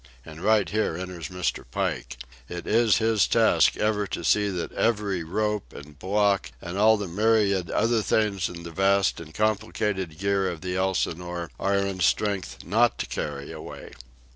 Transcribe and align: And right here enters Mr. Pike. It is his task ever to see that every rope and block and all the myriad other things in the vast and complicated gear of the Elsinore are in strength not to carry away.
And 0.25 0.41
right 0.43 0.67
here 0.67 0.97
enters 0.97 1.27
Mr. 1.27 1.63
Pike. 1.69 2.17
It 2.49 2.65
is 2.65 2.97
his 2.97 3.27
task 3.27 3.77
ever 3.77 4.07
to 4.07 4.23
see 4.23 4.49
that 4.49 4.71
every 4.71 5.23
rope 5.23 5.73
and 5.73 5.99
block 5.99 6.51
and 6.59 6.75
all 6.75 6.97
the 6.97 7.07
myriad 7.07 7.69
other 7.69 8.01
things 8.01 8.49
in 8.49 8.63
the 8.63 8.71
vast 8.71 9.19
and 9.19 9.31
complicated 9.31 10.17
gear 10.17 10.49
of 10.49 10.61
the 10.61 10.75
Elsinore 10.75 11.51
are 11.59 11.75
in 11.75 11.99
strength 11.99 12.63
not 12.65 12.97
to 12.97 13.05
carry 13.05 13.51
away. 13.51 13.91